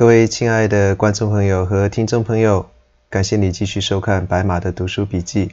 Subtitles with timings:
[0.00, 2.64] 各位亲爱的观众朋友和听众朋友，
[3.10, 5.50] 感谢你继续收看白马的读书笔记。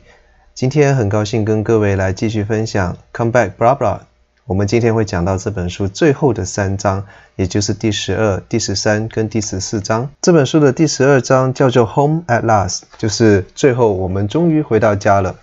[0.54, 3.98] 今天很高兴跟各位来继续分享《Come Back, Blah Blah》。
[4.46, 7.04] 我们今天会讲到这本书最后的三章，
[7.36, 10.10] 也就是第十二、第十三跟第十四章。
[10.22, 15.36] 这本书的第十二章叫做《Home at Last》，就是最后我们终于回到家了。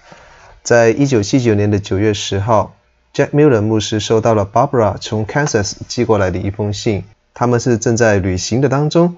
[0.62, 2.75] 在一九七九年的九月十号
[3.12, 7.05] ，Jack Miller 牧师收到了 Barbara 从 Kansas 寄过来的一封信。
[7.34, 9.16] 他们是正在旅行的当中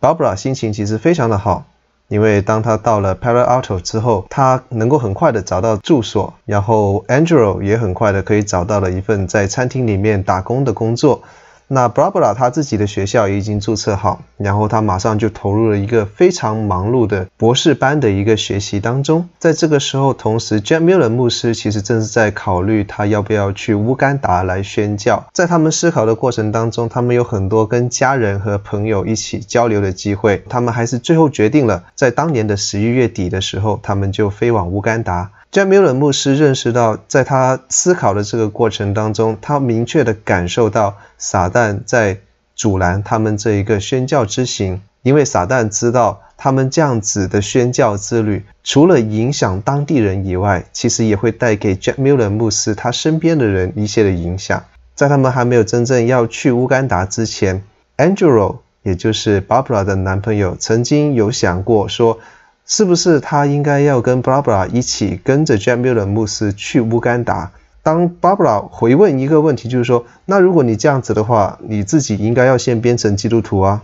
[0.00, 1.64] ，Barbara 心情其实非常的好，
[2.08, 11.22] 因为当他到了 Palo Alto 之后，他能够很快的找到住所，然后 Angelo 也很快的可以找到了一份在餐厅里面打工的工作。
[11.66, 19.28] 那 Barbara 她自己的学校也已经注册好，然后她马上就投入了一个非常忙碌的博士班的一个学习当中。
[19.38, 25.26] 在这个时候，同时 Jack Miller 牧师其实正是在考虑他要不要去乌干达来宣教。
[25.32, 35.30] 在他们思考的过程当中，他们有很多跟家人和朋友一起交流的机会，他们还是最后决定了，在当年的十一月底的时候，他们就飞往乌干达。
[35.54, 42.18] Jack Miller 牧师认识到，在他思考的这个过程当中，他明确地感受到撒旦在
[42.56, 54.64] 阻拦他们这一个宣教之行，因为撒旦知道他们这样子的宣教之旅，除了影响当地人以外，其实也会带给 Jack Miller 牧师他身边的人一些的影响。
[54.96, 57.62] 在他们还没有真正要去乌干达之前
[57.96, 62.18] ，Angelo，也就是 Barbara 的男朋友，曾经有想过说，
[62.66, 67.52] 是不是他应该要跟 Barbara 一起跟着 Jamil 的牧师去乌干达？
[67.82, 73.82] 当 Barbara 回问一个问题，就是说，那如果你这样子的话，你自己应该要先变成基督徒啊？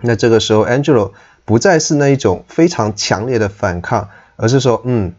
[0.00, 1.12] 那这个时候，Angelo
[1.44, 5.12] 不再是那一种非常强烈的反抗，而是说，嗯。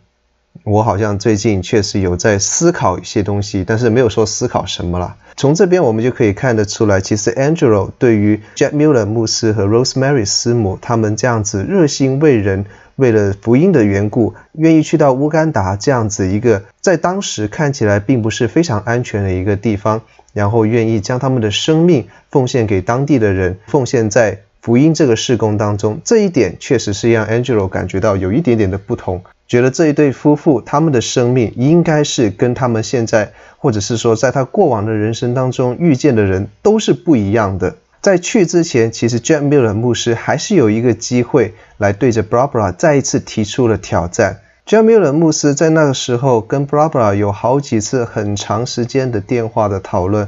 [0.64, 5.16] 我好像最近确实有在思考一些东西，但是没有说思考什么了。
[5.38, 20.02] 从这边我们就可以看得出来，其实 Angelo 对于 Jack Miller 牧师和 Rosemary 师母他们这样子热心为人，为了福音的缘故，愿意去到乌干达这样子一个在当时看起来并不是非常安全的一个地方，
[20.34, 29.22] 然后愿意将他们的生命奉献给当地的人，奉献在福音这个事工当中，这一点确实是让 Angelo 感觉到有一点点的不同。
[29.48, 37.76] 觉得这一对夫妇他们的生命应该是跟他们现在，或者是说在他过往的人生当中遇见的人都是不一样的。
[38.02, 44.42] 在去之前，其实 Jack Miller 牧师还是有一个机会来对着 Barbara 再一次提出了挑战。
[44.66, 50.28] Jack Miller 牧师在那个时候跟 Barbara 有好几次很长时间的电话的讨论，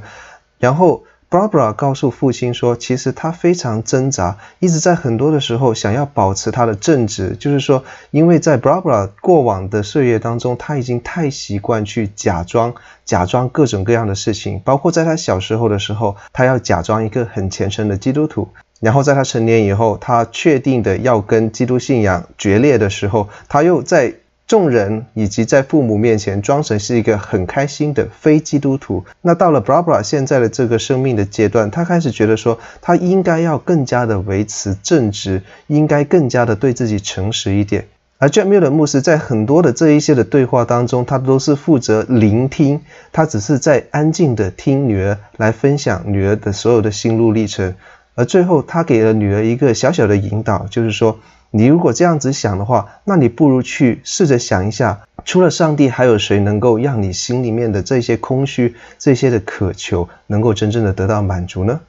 [0.60, 1.04] 然后。
[1.30, 12.74] Barbara 告诉父亲说，其实他非常挣扎，一直在很多的时候想要保持他的正直，就是说，因为在 Barbara 过往的岁月当中，他已经太习惯去假装，
[13.04, 18.48] 假装各种各样的事情，包括在他小时候的时候，他要假装一个很虔诚的基督徒，
[18.80, 24.14] 然后在他成年以后，他确定的要跟基督信仰决裂的时候，他又在。
[24.48, 29.04] 众人以及在父母面前装成是一个很开心的非基督徒。
[29.22, 37.88] 那到了 Barbara 现在的这个生命的阶段，他开始觉得说，他应该要更加的维持正直，应该更加的对自己诚实一点。
[38.20, 42.80] 而 Jack Miller 牧师在很多的这一些的对话当中，他都是负责聆听，
[43.12, 47.76] 他只是在安静的听女儿来分享女儿的所有的心路历程。
[48.16, 51.20] 而最后，他给了女儿一个小小的引导，就是说。
[51.52, 61.80] 你如果这样子想的话，那你不如去试着想一下，除了上帝，还有谁能够让你心里面的这些空虚、这些的渴求，能够真正的得到满足呢？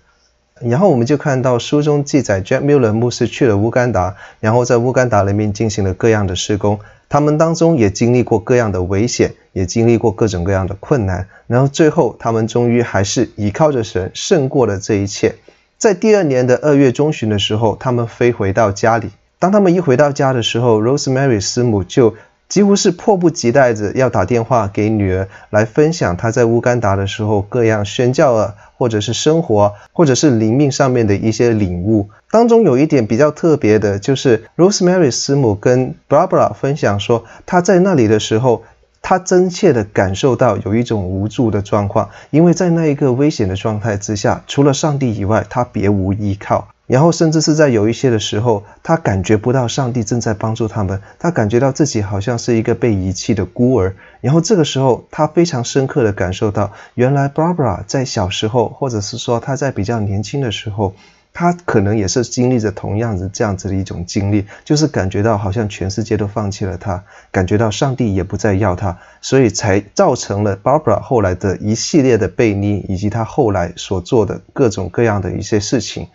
[0.61, 15.37] 然后我们就看到书中记载，Jack Miller 牧师去了乌干达，然后在乌干达里面进行了各样的施工，他们当中也经历过各样的危险，也经历过各种各样的困难，然后最后他们终于还是依靠着神胜过了这一切。
[15.77, 19.11] 在第二年的二月中旬的时候，他们飞回到家里。
[19.39, 22.17] 当他们一回到家的时候，Rosemary 师母就
[22.49, 32.09] 几乎是迫不及待着要打电话给女儿来分享她在乌干达的时候各样宣教啊，或者是生活，或者是灵命上面的一些领悟。
[32.31, 38.65] 当中有一点比较特别的，就是 Rosemary 师母跟 Barbara 分享说，她在那里的时候，
[39.03, 46.69] 她真切地感受到有一种无助的状况，因为在那一个危险的状态之下，除了上帝以外，她别无依靠。
[46.89, 53.95] 然后，甚至是在有一些的时候，他感觉不到上帝正在帮助他们，他感觉到自己好像是一个被遗弃的孤儿。
[54.23, 60.95] 然后这个时候，他非常深刻地感受到，原来 Barbara 在小时候，或者是说他在比较年轻的时候，
[61.35, 76.09] 他可能也是经历着同样的这样子的一种经历，就是感觉到好像全世界都放弃了他，感觉到上帝也不再要他，所以才造成了 Barbara 后来的一系列的悖逆，以及他后来所做的各种各样的一些事情。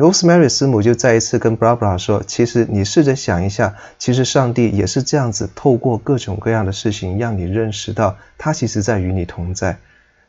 [0.00, 9.76] Rosemary 师母就再一次跟 Barbara 说：“其实你试着想一下，其实上帝也是这样子，透过各种各样的事情，让你认识到他其实在与你同在。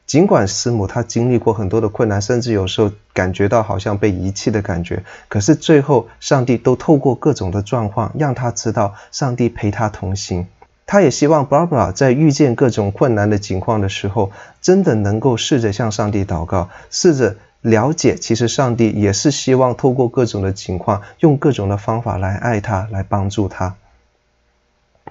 [0.05, 10.47] 尽管师母她经历过很多的困难，甚至有时候感觉到好像被遗弃的感觉，可是最后上帝都透过各种的状况，让他知道上帝陪他同行。
[10.85, 23.75] 他也希望 Barbara 在遇见各种困难的情况的时候，真的能够试着向上帝祷告，试着。”了解，其实上帝也是希望透过各种的情况，用各种的方法来爱他，来帮助他。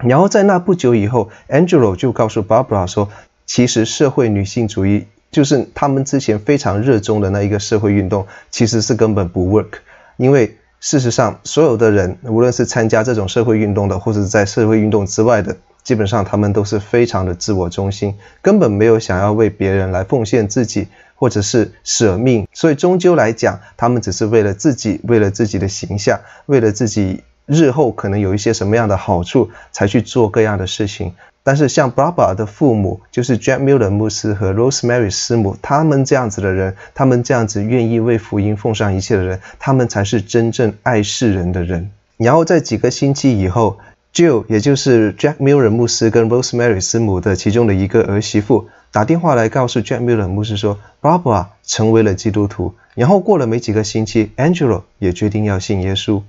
[0.00, 3.10] 然后在那不久以后，Angelo 就告诉 Barbara 说，
[3.46, 9.78] 其实社会女性主义就是他们之前非常热衷的那一个社会运动，其实是根本不 work，
[10.16, 15.56] 因为事实上所有的人，无论是参加这种社会运动的，或者在社会运动之外的。
[15.82, 22.46] 基本上他们都是非常的自我中心，根本没有想要为别人来奉献自己，或者是舍命。
[22.52, 31.14] 所以终究来讲，他们只是为了自己，为了自己的形象，为了自己日后可能有一些什么样的好处，才去做各样的事情。
[31.42, 41.90] 但是像 Barbara 的父母，就是 Jack Miller 牧师和 Rosemary 师母，他们这样子的人，他们这样子愿意为福音奉上一切的人，他们才是真正爱世人的人。
[42.16, 43.78] 然后在几个星期以后。
[44.12, 52.74] Jill，也就是 Jack Miller 牧师跟 Rosemary 师母的其中的一个儿媳妇，打电话来告诉 Jack Miller 牧师说，Barbara 成为了基督徒。
[52.96, 56.22] 然后过了没几个星期，Angelo 也决定要信耶稣。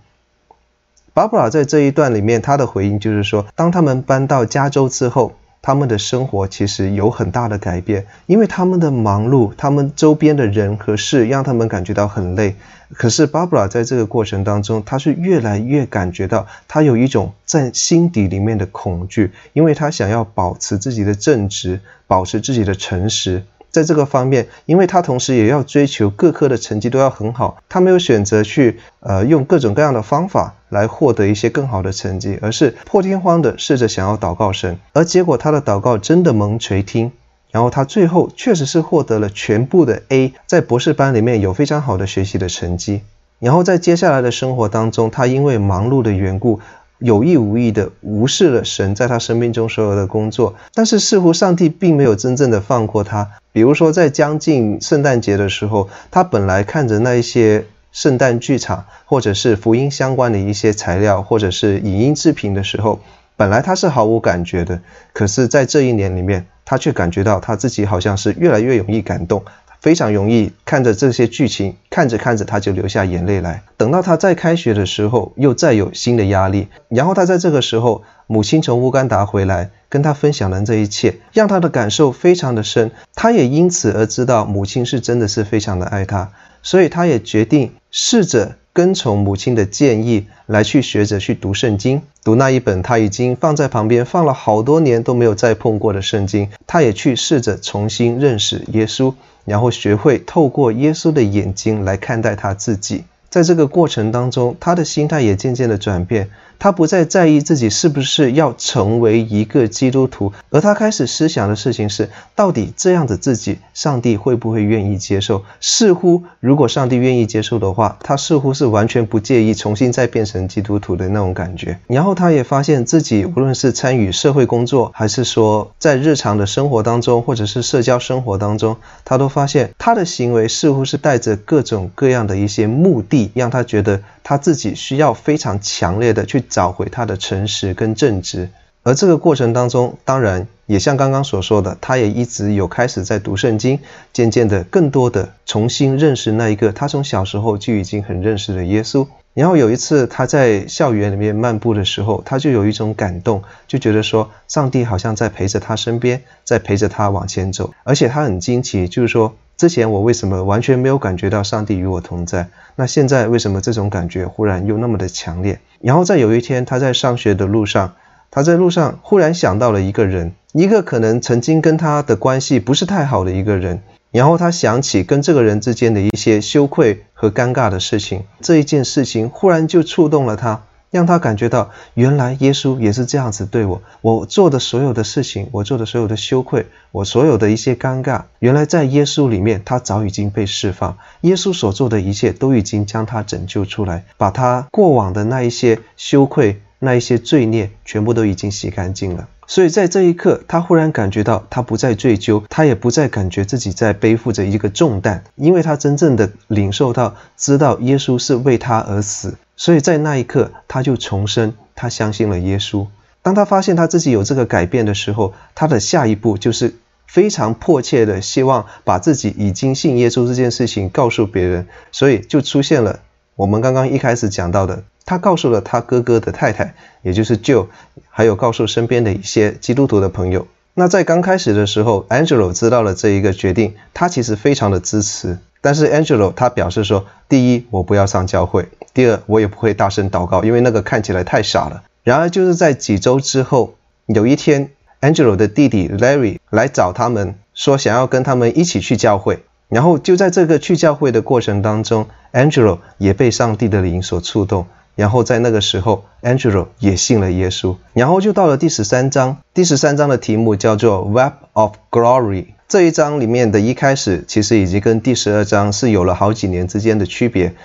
[1.14, 5.34] Barbara 在这一段里面，他的回应就是说，当他们搬到加州之后。
[5.64, 12.56] 他们的生活其实有很大的改变，因为他们的忙碌，他们周边的人和事让他们感觉到很累。
[12.96, 23.44] 可是 Barbara 在这个过程当中，她是越来越感觉到，她有一种在心底里面的恐惧，因为她想要保持自己的正直，保持自己的诚实。
[23.70, 37.12] 在这个方面，因为他同时也要追求各科的成绩都要很好，他没有选择去呃用各种各样的方法来获得一些更好的成绩，而是破天荒的试着想要祷告神，而结果他的祷告真的蒙垂听，
[37.52, 43.02] 然后他最后确实是获得了全部的 A，在博士班里面有非常好的学习的成绩，
[43.38, 46.60] 然后在接下来的生活当中，他因为忙碌的缘故。
[47.04, 53.28] 有意无意的无视了神在他生命中所有的工作，但是似乎上帝并没有真正的放过他。
[53.52, 63.00] 比如说，在将近圣诞节的时候，他本来看着那一些圣诞剧场，或者是福音相关的一些材料，或者是影音制品的时候，
[63.36, 64.82] 本来他是毫无感觉的。
[65.14, 69.44] 可是，在这一年里面，他却感觉到他自己好像是越来越容易感动。
[69.82, 73.64] 非常容易看着这些剧情，看着看着他就流下眼泪来。
[73.78, 76.68] 等到他再开学的时候，又再有新的压力。
[76.88, 82.92] 然后他在这个时候，母亲从乌干达回来，跟他分享了这一切，让他的感受非常的深。
[83.16, 96.50] 他也因此而知道母亲是真的是非常的爱他，所以他也决定试着跟从母亲的建议来去学着去读圣经，读那一本他已经放在旁边放了好多年都没有再碰过的圣经。
[96.66, 99.14] 他也去试着重新认识耶稣。
[99.44, 106.30] 然后学会透过耶稣的眼睛来看待他自己，在这个过程当中，他的心态也渐渐的转变。
[106.62, 115.44] 他不再在意自己是不是要成为一个基督徒，而他开始思想的事情是：到底这样的自己，上帝会不会愿意接受？
[115.60, 121.80] 似乎如果上帝愿意接受的话，他似乎是完全不介意重新再变成基督徒的那种感觉。
[121.88, 136.46] 然后他也发现自己无论是参与社会工作，还是说在日常的生活当中，或者是社交生活当中，他都发现他的行为似乎是带着各种各样的一些目的，让他觉得他自己需要非常强烈的去。
[136.52, 138.50] 找回他的诚实跟正直，
[138.84, 143.80] 而这个过程当中，当然也像刚刚所说的，他也一直有开始在读圣经，
[144.14, 149.08] 渐渐的更多的重新认识那一个他从小时候就已经很认识的耶稣。
[149.34, 159.34] 然后有一次他在校园里面漫步的时候，他就有一种感动，就觉得说上帝好像在陪着他身边，在陪着他往前走，而且他很惊奇，就是说。
[159.62, 162.48] 之前我为什么完全没有感觉到上帝与我同在？
[162.76, 165.60] 那现在为什么这种感觉忽然又那么的强烈？
[165.82, 167.94] 然后在有一天，他在上学的路上，
[168.32, 173.84] 他在路上忽然想到了一个人，一个可能曾经跟他的关系不是太好的一个人。
[174.10, 180.64] 然后他想起跟这个人之间的一些羞愧和尴尬的事情，这一件事情忽然就触动了他。
[180.92, 190.98] 让他感觉到，原来耶稣也是这样子对我，我做的所有的事情，我做的所有的羞愧，我所有的一些尴尬，原来在耶稣里面，他早已经被释放。
[191.22, 199.30] 耶稣所做的一切都已经将他拯救出来，把他过往的那一些羞愧、那一些罪孽，全部都已经洗干净了。
[199.52, 212.88] 所以在这一刻，他忽然感觉到他不再追究，他也不再感觉自己在背负着一个重担，因为他真正的领受到，知道耶稣是为他而死，所以在那一刻，他就重生，他相信了耶稣。
[213.22, 223.02] 当他发现他自己有这个改变的时候，他的下一步就是非常迫切的希望把自己已经信耶稣这件事情告诉别人，所以就出现了
[223.36, 227.68] 我们刚刚一开始讲到的，他告诉了他哥哥的太太，也就是 Joe，
[228.10, 230.48] 还有告诉身边的一些基督徒的朋友。
[230.74, 238.64] 那在刚开始的时候，Angelo 知道了这一个决定，他其实非常的支持，但是 Angelo 他表示说，第一，我不要上教会；
[238.94, 241.84] 第二，我也不会大声祷告，因为那个看起来太傻了。
[242.06, 243.76] 然而，就是在几周之后，
[244.06, 244.70] 有一天
[245.02, 249.44] ，Angelo 的弟弟 Larry 来找他们，说想要跟他们一起去教会。
[249.68, 254.68] 然后就在这个去教会的过程当中，Angelo 也被上帝的灵所触动。
[255.02, 257.76] 然后在那个时候，Angelo 也信了耶稣。
[257.94, 262.46] 然后就到了第十三章，第十三章的题目叫做 Web of Glory。
[262.68, 267.56] 这一章里面的一开始，其实已经跟第十二章是有了好几年之间的区别。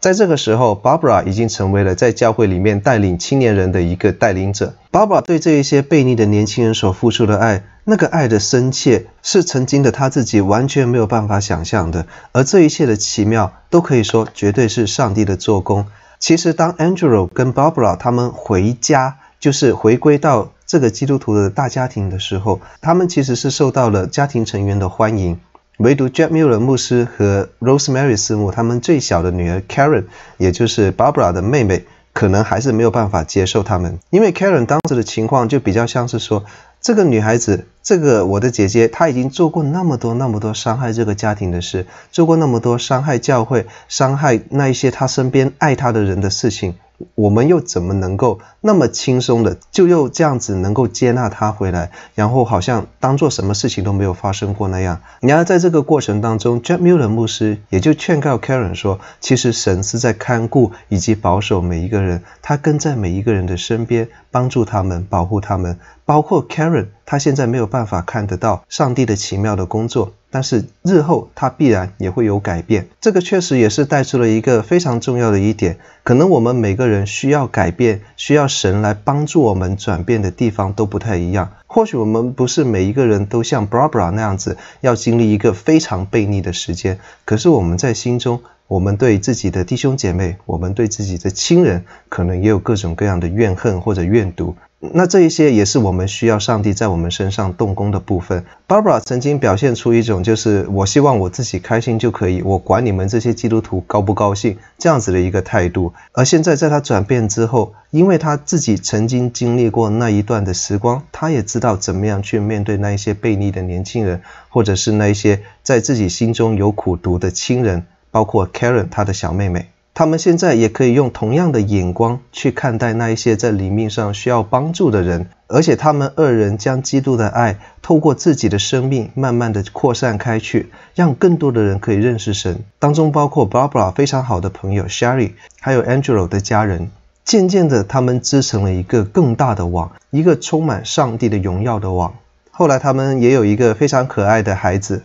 [0.00, 4.74] 在这个时候，Barbara 已经成为了在教会里面带领青年人的一个带领者。
[4.90, 12.04] Barbara 对这一些悖逆的年轻人所付出的爱，那个爱的深切，是曾经的他自己完全没有办法想象的。
[12.32, 15.86] 而这一切的奇妙，都可以说绝对是上帝的做工。
[16.22, 25.40] 其实，当 Angelo 跟 Barbara 他们回家，就是回归到这个基督徒的大家庭的时候，他们其实是受到了家庭成员的欢迎。
[25.78, 30.04] 唯独 Jack Miller 牧师和 Rosemary 师母，他们最小的女儿 Karen，
[30.38, 36.44] 也就是 Barbara 的妹妹，可能还是没有办法接受他们，因为 Karen 当时的情况就比较像是说，
[36.82, 46.74] 这个女孩子，这个我的姐姐，她已经做过那么多那么多伤害这个家庭的事，做过那么多伤害教会、伤害那一些她身边爱她的人的事情。
[47.14, 55.00] 我们又怎么能够那么轻松的就又这样子能够接纳他回来，然后好像当做什么事情都没有发生过那样？
[55.20, 65.78] 然而在这个过程当中，Jack Miller 牧师也就劝告 Karen 说，其实神是在看顾以及保守每一个人，他跟在每一个人的身边，帮助他们，保护他们。
[66.04, 72.88] 包括 Karen，他现在没有办法看得到上帝的奇妙的工作，但是日后他必然也会有改变。
[73.00, 81.52] 这个确实也是带出了一个非常重要的一点，可能我们每个人需要改变，需要神来帮助我们转变的地方都不太一样。
[81.66, 94.56] 或许我们不是每一个人都像 Barbara 那样子，要经历一个非常悖逆的时间，可是我们在心中，我们对自己的弟兄姐妹，我们对自己的亲人，可能也有各种各样的怨恨或者怨毒。
[94.94, 98.44] 那这一些也是我们需要上帝在我们身上动工的部分。
[98.66, 105.92] Barbara 曾经表现出一种就是我希望我自己开心就可以，我管你们这些基督徒高不高兴这样子的一个态度。
[106.10, 119.71] 而现在在他转变之后，因为他自己曾经经历过那一段的时光，他也知道怎么样去面对那一些悖逆的年轻人，或者是那一些在自己心中有苦毒的亲人，包括 Karen 他的小妹妹。
[119.94, 132.64] 他们现在也可以用同样的眼光去看待那一些在灵命上需要帮助的人，而且他们二人将基督的爱透过自己的生命慢慢的扩散开去，让更多的人可以认识神。
[132.78, 136.90] 当中包括 Barbara 非常好的朋友 Sherry，还有 Angelo 的家人。
[137.24, 142.14] 渐渐的，他们织成了一个更大的网，一个充满上帝的荣耀的网。
[142.50, 145.02] 后来，他们也有一个非常可爱的孩子，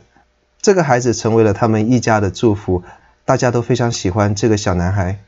[0.62, 2.84] 这个孩子成为了他们一家的祝福。
[3.28, 5.20] 大家都非常喜欢这个小男孩。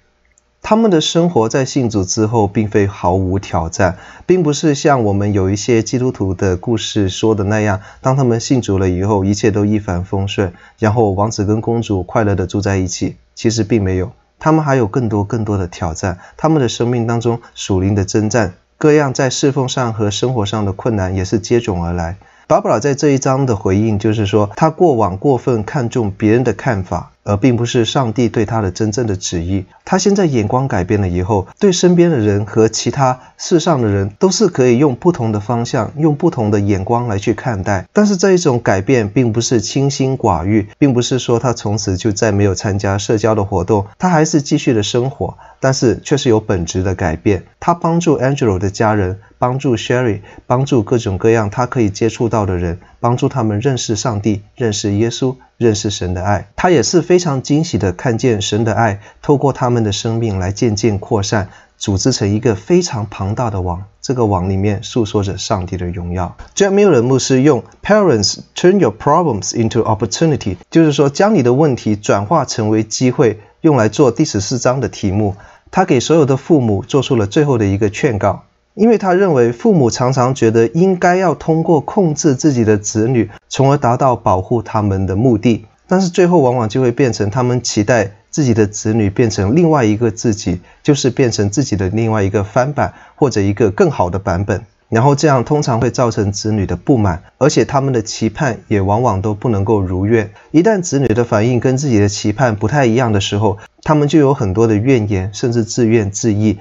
[0.61, 13.17] 他们的生活在信主之后，并非毫无挑战，并不是像我们有一些基督徒的故事说的那样，当他们信主了以后，一切都一帆风顺，然后王子跟公主快乐地住在一起。
[13.35, 16.19] 其实并没有，他们还有更多更多的挑战。
[16.37, 22.15] 他们的生命当中属灵的征战，各样在侍奉上和生活上的困难也是接踵而来。
[22.47, 27.11] 巴布拉在这一章的回应就是说，他过往过分看重别人的看法。
[27.23, 29.65] 而并不是上帝对他的真正的旨意。
[29.85, 37.87] 他现在眼光改变了以后，对身边的人和其他世上的人都是可以用不同的方向、用不同的眼光来去看待。
[37.91, 47.43] 但是这一种改变并不是清心寡欲，并不是说他从此就再没有参加社交的活动，他还是继续的生活，但是却是有本质的改变。
[47.59, 55.35] 他帮助 Angelo 的家人，帮助 Sherry，帮助各种各样他可以接触到的人，帮助他们认识上帝，认识耶稣。
[55.57, 63.83] 认识神的爱，他也是非常惊喜的看见神的爱透过他们的生命来渐渐扩散，组织成一个非常庞大的网。
[64.01, 66.37] 这个网里面诉说着上帝的荣耀。
[66.55, 75.35] Jack Miller 牧师用 Parents turn your problems into opportunity，就是说将你的问题转化成为机会，用来做第十四章的题目。
[75.71, 78.45] 他给所有的父母做出了最后的一个劝告。
[78.79, 94.63] 因为他认为父母常常觉得应该要通过控制自己的子女，从而达到保护他们的目的，但是最后往往就会变成他们期待自己的子女变成另外一个自己，就是变成自己的另外一个翻版或者一个更好的版本。
[94.87, 100.31] 然后这样通常会造成子女的不满，而且他们的期盼也往往都不能够如愿。
[100.51, 106.55] 一旦子女的反应跟自己的期盼不太一样的时候，他们就有很多的怨言，甚至自怨自艾。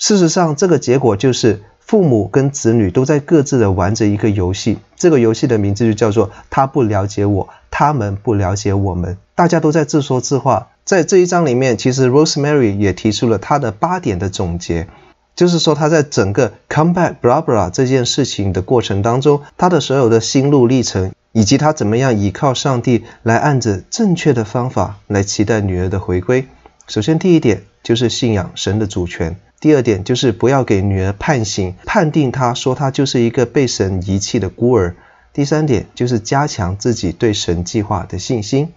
[0.00, 4.78] 事实上，这个结果就是父母跟子女都在各自的玩着一个游戏。
[4.96, 9.18] 这个游戏的名字就叫做“他不了解我，他们不了解我们”。
[9.36, 10.68] 大家都在自说自话。
[10.86, 14.88] 在这一章里面，其实 Rosemary 也提出了她的八点的总结。
[15.36, 26.48] 就是说，他在整个 come back Barbara 这件事情的过程当中，他的所有的心路历程，以及他怎么样依靠上帝来按着正确的方法来期待女儿的回归。
[26.88, 34.94] 首先，第一点就是信仰神的主权；第二点就是不要给女儿判刑，判定她说她就是一个被神遗弃的孤儿；
[35.32, 38.68] 第三点就是加强自己对神计划的信心；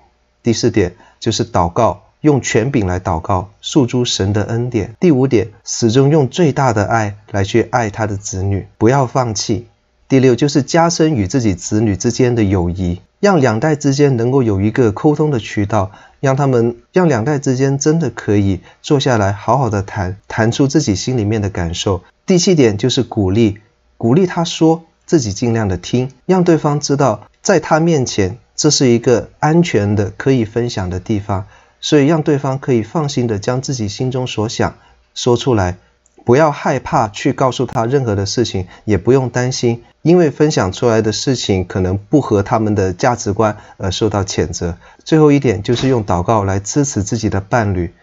[0.43, 2.03] 第四点就是祷告。
[2.23, 4.95] 用权柄来祷告，诉诸神的恩典。
[4.97, 9.67] 第五点，始终用最大的爱来去爱他的子女，不要放弃。
[10.07, 15.91] 第六，就是加深与自己子女之间的友谊，让两代之间能够有一个沟通的渠道，
[16.23, 22.01] 让他们让两代之间真的可以坐下来好好的谈，谈出自己心里面的感受。
[22.25, 23.59] 第七点就是鼓励，
[23.97, 31.45] 鼓励他说，自己尽量的听，让对方知道，在他面前这是一个安全的可以分享的地方。
[31.81, 34.75] 所以，让对方可以放心的将自己心中所想
[35.13, 35.75] 说出来，
[36.23, 44.77] 不要害怕去告诉他任何的事情，也不用担心，因为分享出来的事情可能不合他们的价值观而受到谴责。
[45.05, 47.93] 最后一点就是用祷告来支持自己的伴侣，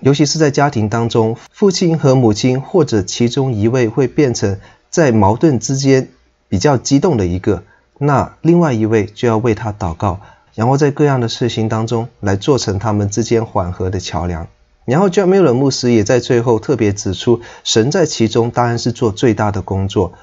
[0.00, 6.08] 尤其是在家庭当中，父亲和母亲或者其中一位会变成在矛盾之间
[6.48, 7.62] 比较激动的一个，
[7.98, 10.20] 那另外一位就要为他祷告。
[10.54, 14.48] 然后在各样的事情当中来做成他们之间缓和的桥梁。
[14.86, 20.14] 然后 j a m i l 牧师也在最后特别指出，神在其中当然是做最大的工作。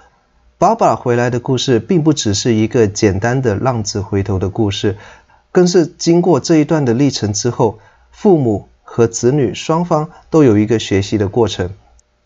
[0.60, 4.98] Barbara 回来的故事并不只是一个简单的浪子回头的故事，
[5.52, 7.78] 更是经过这一段的历程之后，
[8.10, 11.70] 父母和子女双方都有一个学习的过程。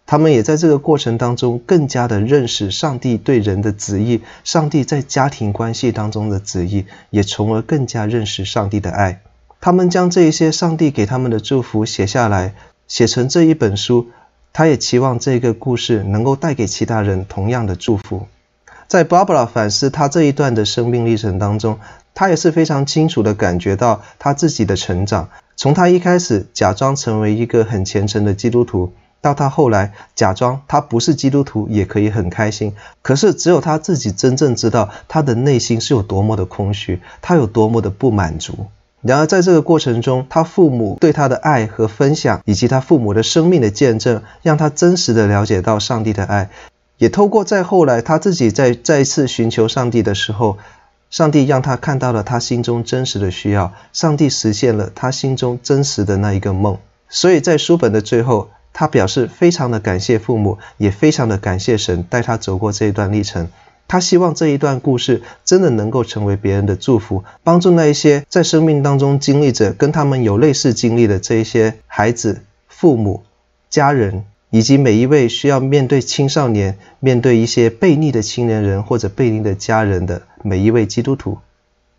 [0.06, 9.22] 他们也在这个过程当中更加的认识上帝对人的旨意，上帝在家庭关系当中的旨意，也从而更加认识上帝的爱。
[9.60, 12.56] 他们将这一些上帝给他们的祝福写下来，
[12.88, 14.08] 写成这一本书。
[14.54, 18.28] 他也期望这个故事能够带给其他人同样的祝福。
[18.88, 21.80] 在 Barbara 反思他这一段的生命历程当中，
[22.14, 25.30] 他也是非常清楚地感觉到他自己的成长。
[25.56, 28.94] 从他一开始假装成为一个很虔诚的基督徒。
[29.22, 38.66] 到他后来假装他不是基督徒也可以很开心，可是只有他自己真正知道他的内心是有多么的空虚，他有多么的不满足。
[39.02, 46.50] 然而在这个过程中，他父母对他的爱和分享，以及他父母的生命的见证，让他真实的了解到上帝的爱，
[46.98, 50.58] 也透过在后来他自己在再一次寻求上帝的时候，
[51.10, 56.78] 上帝让他看到了他心中真实的需要，上帝实现了他心中真实的那一个梦。
[57.10, 58.50] 所以在书本的最后。
[58.74, 63.50] 他表示非常的感谢父母，也非常的感谢神带他走过这一段历程。
[63.88, 73.24] 他希望这一段故事真的能够成为别人的祝福，帮助那一些在生命当中经历着跟他们有类似经历的这一些孩子、父母、
[73.70, 81.40] 家人，以及每一位需要面对青少年、面对一些悖逆的青年人或者悖逆的家人的每一位基督徒。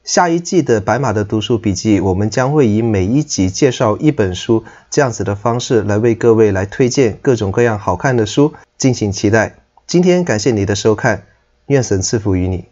[0.05, 9.55] 下一季的白马的读书笔记，我们将会以每一集介绍一本书这样子的方式来为各位来推荐各种各样好看的书，敬请期待。
[9.87, 11.23] 今天感谢你的收看，
[11.67, 12.72] 愿神赐福于你。